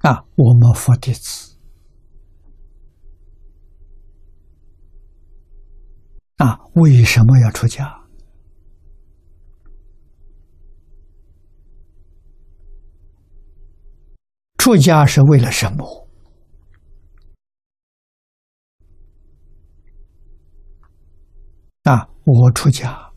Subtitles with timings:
[0.00, 1.56] 啊，我们佛弟子
[6.36, 8.00] 啊，为什么要出家？
[14.56, 16.08] 出家是为了什么？
[21.82, 23.12] 啊，我出家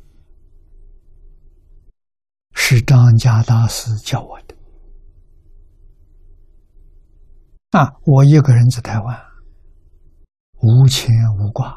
[2.54, 4.56] 是张家大师教我的。
[7.74, 9.20] 啊，我一个人在台湾，
[10.62, 11.76] 无牵无挂。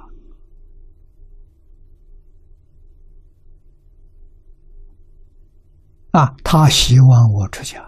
[6.10, 7.82] 啊，他希望我出家。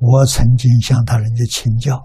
[0.00, 1.96] 我曾经向他人家请教，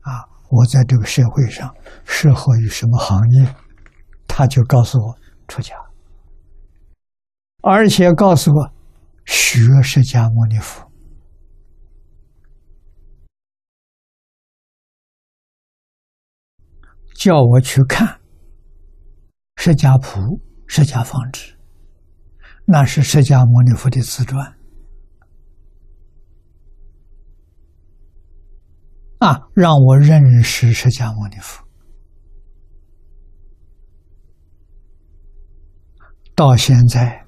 [0.00, 1.74] 啊，我在这个社会上
[2.04, 3.54] 适合于什么行业？
[4.28, 5.16] 他就告诉我
[5.48, 5.74] 出家，
[7.62, 8.70] 而且告诉我
[9.24, 10.91] 学释迦牟尼佛，
[17.22, 18.04] 叫我去看
[19.54, 20.18] 《释迦谱》
[20.66, 21.52] 《释迦方志》，
[22.64, 24.44] 那是释迦牟尼佛的自传。
[29.20, 31.64] 啊，让我认识释迦牟尼佛，
[36.34, 37.24] 到现在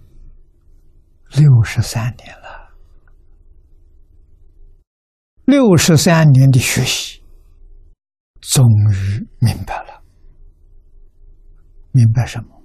[1.37, 2.75] 六十三年了，
[5.45, 7.23] 六十三年的学习，
[8.47, 10.03] 终于明白了，
[11.93, 12.63] 明白什么？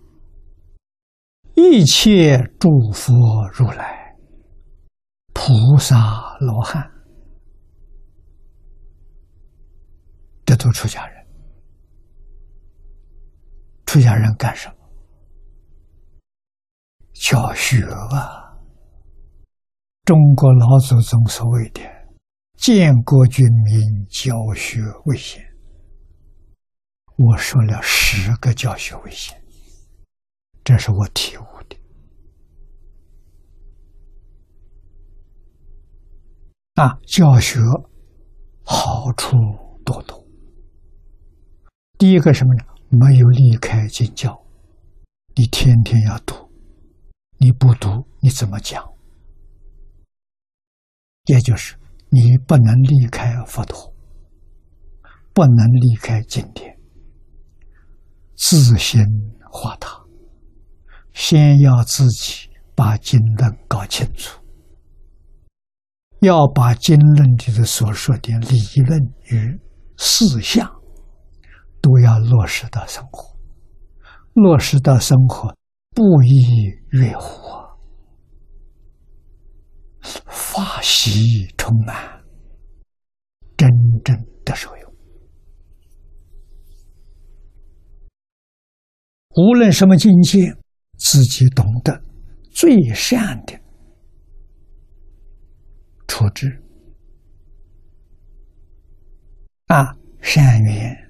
[1.56, 3.14] 一切诸佛
[3.54, 4.16] 如来、
[5.34, 5.96] 菩萨
[6.40, 6.84] 罗汉。
[10.46, 11.26] 这都出家人，
[13.86, 14.76] 出家人干什么？
[17.14, 18.58] 教学啊！
[20.04, 21.82] 中国老祖宗所谓的
[22.58, 25.44] “建国军民，教学为先”，
[27.22, 29.38] 我说了十个教学危险，
[30.64, 31.78] 这是我体悟的。
[36.76, 37.60] 啊，教学
[38.64, 39.36] 好处
[39.84, 40.26] 多多。
[41.98, 42.64] 第一个什么呢？
[42.88, 44.42] 没有离开经教，
[45.36, 46.50] 你天天要读，
[47.38, 48.82] 你不读你怎么讲？
[51.26, 51.76] 也就是
[52.12, 53.94] 你不能离开佛陀，
[55.34, 56.79] 不能离开经典，
[58.40, 59.04] 自心
[59.52, 60.02] 化他，
[61.14, 64.42] 先要自己把经论搞清楚，
[66.22, 68.58] 要把经论里的所说的理
[68.88, 69.60] 论与
[69.98, 70.80] 事项。
[71.82, 73.38] 都要落实到生活，
[74.34, 75.56] 落实到生活，
[75.96, 77.58] 不亦乐乎！
[80.28, 82.22] 法喜充满，
[83.56, 83.70] 真
[84.04, 84.14] 正
[89.40, 90.54] 无论什么境界，
[90.98, 92.04] 自己懂得
[92.52, 93.58] 最善的
[96.08, 96.62] 处置
[99.68, 101.10] 啊，善缘。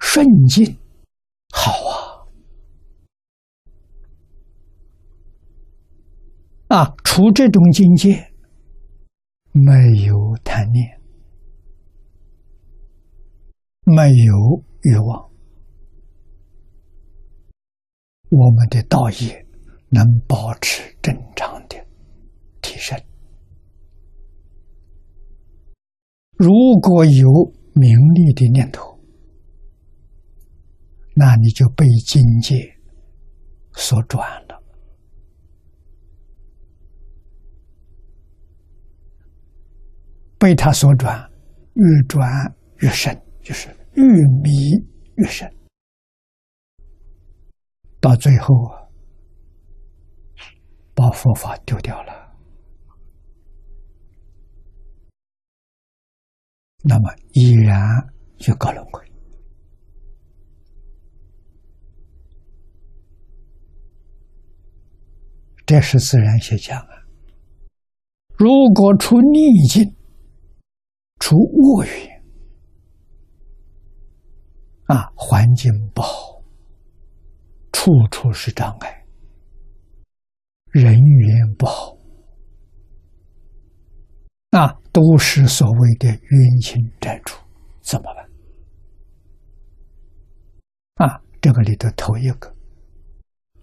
[0.00, 0.78] 顺境
[1.52, 1.70] 好
[6.68, 6.78] 啊！
[6.78, 8.32] 啊，处这种境界，
[9.52, 9.72] 没
[10.06, 11.00] 有贪念，
[13.84, 15.30] 没有欲望，
[18.34, 19.46] 我们的道业
[19.90, 21.76] 能保持正常的
[22.62, 22.98] 提升。
[26.38, 26.48] 如
[26.80, 27.28] 果有
[27.74, 28.98] 名利的念头，
[31.14, 32.56] 那你就被境界
[33.74, 34.62] 所转了，
[40.38, 41.30] 被他所转，
[41.74, 42.26] 越转
[42.78, 44.04] 越深，就是越
[44.42, 44.70] 迷
[45.16, 45.46] 越深，
[48.02, 48.82] 到最后啊，
[50.92, 52.12] 把佛法丢掉了，
[56.82, 57.80] 那么依然
[58.38, 59.00] 就搞轮回。
[65.64, 67.06] 这是自然现象啊！
[68.36, 69.94] 如果出逆境、
[71.20, 71.90] 出恶运
[74.86, 76.31] 啊，环境不好，
[77.82, 79.04] 处处是障碍
[80.70, 81.98] 人缘不好
[84.52, 87.34] 那都是所谓的冤亲债主
[87.80, 88.04] 怎么
[90.96, 91.08] 办？
[91.08, 92.54] 啊这个里头头一个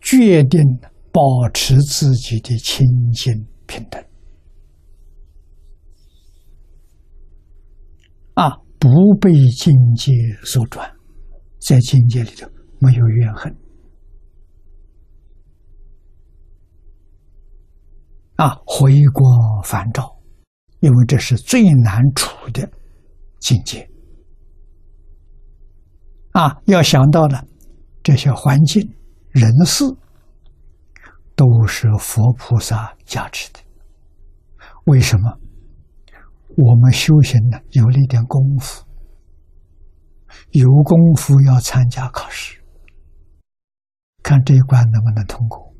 [0.01, 0.61] 决定
[1.13, 3.33] 保持自己的清净
[3.67, 4.03] 平等。
[8.33, 8.89] 啊不
[9.21, 10.11] 被境界
[10.43, 10.93] 所转
[11.61, 12.45] 在境界里头
[12.81, 13.55] 没有怨恨
[18.39, 20.17] 啊，回光返照，
[20.79, 22.71] 因为这是最难处的
[23.37, 23.85] 境界，
[26.31, 27.37] 啊，要想到呢，
[28.01, 28.81] 这些环境、
[29.31, 29.83] 人事，
[31.35, 33.59] 都是佛菩萨加持的，
[34.85, 35.37] 为什么？
[36.55, 38.85] 我们修行呢，有了一点功夫，
[40.51, 42.57] 有功夫要参加考试，
[44.23, 45.75] 看这一关能不能通过。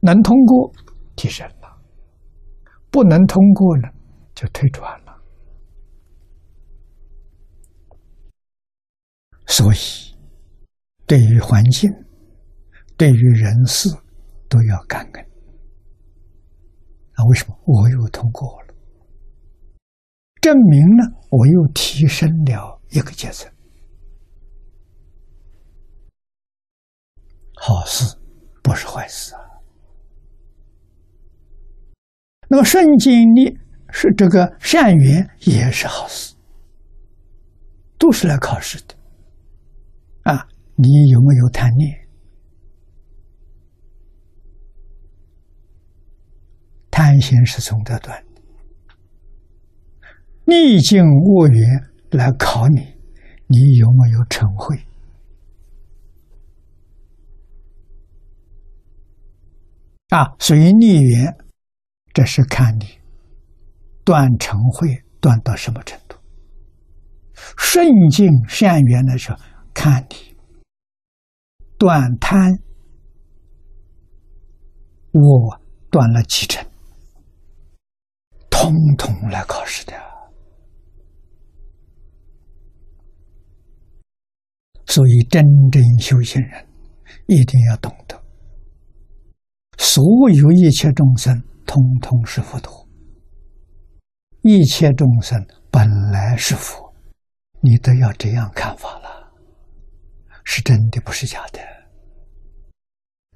[0.00, 0.72] 能通过，
[1.18, 1.68] 提升了；
[2.92, 3.88] 不能通过呢，
[4.34, 5.20] 就退转了。
[9.46, 10.16] 所以，
[11.06, 11.90] 对于环境，
[12.96, 13.88] 对于人事，
[14.48, 15.28] 都要感恩。
[17.16, 18.74] 那，为什么我又通过了？
[20.40, 23.52] 证明呢，我又提升了一个阶层。
[27.56, 28.16] 好事
[28.62, 29.47] 不是坏事啊。
[32.48, 33.58] 那么顺境力
[33.90, 36.34] 是这个善缘也是好事，
[37.98, 38.94] 都是来考试的。
[40.22, 42.08] 啊，你有没有贪念？
[46.90, 48.24] 贪心是从这断。
[50.44, 51.62] 逆境恶缘
[52.10, 52.80] 来考你，
[53.46, 54.76] 你有没有成慧？
[60.08, 61.36] 啊，所以逆缘，
[62.12, 62.86] 这是看你
[64.04, 66.16] 断成慧断到什么程度；
[67.56, 69.38] 顺境善缘的时候，
[69.72, 70.36] 看你
[71.78, 72.58] 断贪
[75.12, 75.60] 我
[75.90, 76.66] 断了几成，
[78.50, 79.92] 统统来考试的。
[84.86, 86.66] 所以，真正修行人
[87.26, 88.20] 一定要懂得，
[89.76, 92.88] 所有一切众生通通是佛陀，
[94.40, 96.94] 一切众生本来是佛，
[97.60, 99.30] 你都要这样看法了，
[100.44, 101.60] 是真的，不是假的，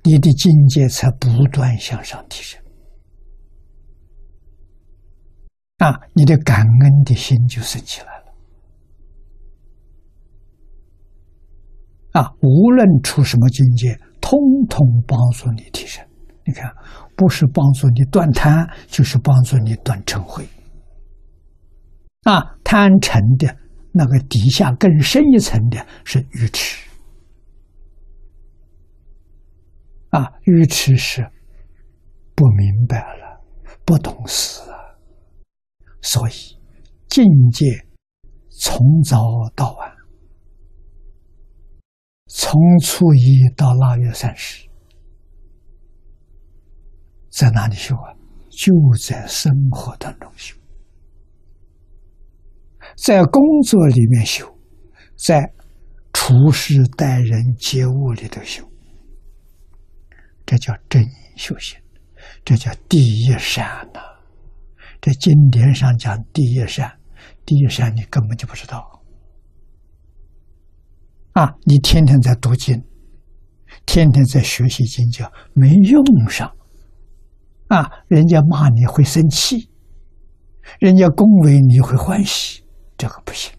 [0.04, 2.58] 你的境界才不断向上提升，
[5.76, 8.22] 啊，你的感恩的心就升起来了。
[12.12, 14.40] 啊，无论出什么境界，通
[14.70, 16.02] 通帮助你提升。
[16.44, 16.72] 你看，
[17.16, 20.44] 不是帮助你断贪，就是帮助你断嗔恚。
[22.24, 23.56] 啊，贪嗔的
[23.92, 26.88] 那个底下更深一层的是愚痴。
[30.10, 31.22] 啊，愚痴是
[32.34, 33.40] 不明白了，
[33.84, 34.76] 不懂事啊。
[36.00, 36.32] 所以，
[37.08, 37.66] 境界
[38.50, 39.18] 从早
[39.54, 39.92] 到晚。
[42.26, 44.66] 从初一到腊月三十，
[47.32, 48.12] 在哪里修啊？
[48.50, 48.70] 就
[49.00, 50.54] 在生活当中修，
[52.98, 54.46] 在工作里面修，
[55.16, 55.50] 在
[56.12, 58.62] 处事待人接物里头修，
[60.44, 61.02] 这叫真
[61.34, 61.80] 修行，
[62.44, 63.64] 这叫第一善
[63.94, 64.00] 呐。
[65.00, 66.92] 这经典上讲第一善，
[67.46, 69.02] 第一善你根本就不知道。
[71.32, 71.48] 啊！
[71.64, 72.84] 你天天在读经，
[73.86, 76.54] 天天在学习经教，没用上。
[77.74, 77.90] 啊！
[78.06, 79.70] 人家骂你会生气，
[80.78, 82.62] 人家恭维你会欢喜，
[82.98, 83.50] 这个不行。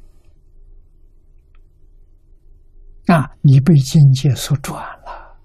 [3.08, 3.32] 啊！
[3.41, 5.39] 你被境界所转了。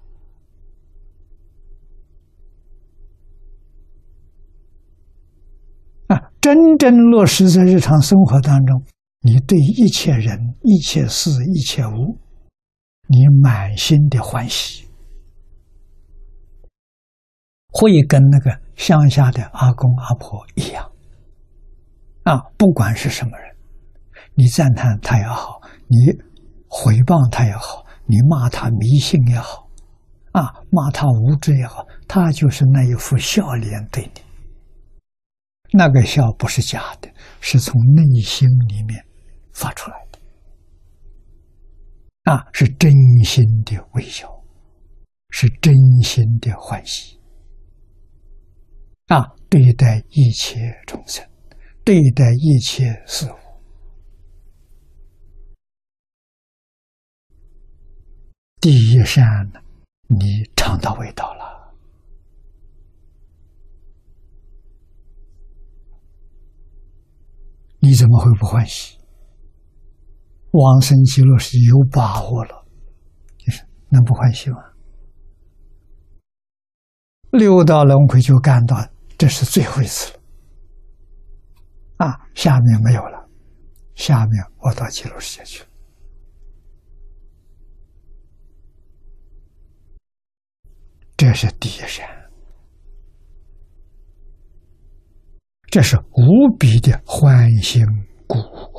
[6.09, 6.31] 啊！
[6.39, 8.83] 真正落实在日常生活当中。
[9.21, 12.19] 你对一切人、一切事、一切物，
[13.07, 14.88] 你满心的欢喜，
[17.69, 20.91] 会跟那个乡下的阿公阿婆一样
[22.23, 22.37] 啊！
[22.57, 23.55] 不管是什么人，
[24.35, 25.97] 你赞叹他也好，你
[26.67, 29.69] 回谤他也好，你骂他迷信也好，
[30.31, 34.21] 啊，骂他无知也好，他就是那一副笑脸对你，
[35.73, 37.09] 那个笑不是假的，
[37.39, 39.03] 是从内心里面。
[39.51, 40.19] 发出来的
[42.31, 42.89] 啊，是真
[43.25, 44.29] 心的微笑，
[45.31, 47.18] 是真心的欢喜
[49.09, 49.35] 啊！
[49.49, 51.27] 对待一切众生，
[51.83, 53.35] 对待一切事物，
[58.61, 59.51] 第一善，
[60.05, 61.73] 你尝到味道了，
[67.79, 68.99] 你怎么会不欢喜？
[70.51, 72.63] 往生极乐是有把握了，
[73.39, 74.57] 就是能不欢喜吗？
[77.31, 78.75] 六道轮回就感到
[79.19, 83.29] 这是最后一次了，啊，下面没有了，
[83.93, 85.69] 下面我到记录世界去了，
[91.17, 92.07] 这是第一山，
[95.69, 97.85] 这是无比的欢欣
[98.25, 98.78] 鼓舞。